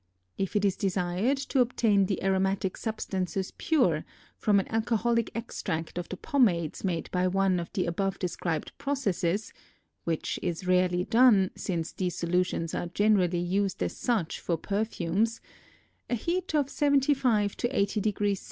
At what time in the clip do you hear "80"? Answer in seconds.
17.79-18.01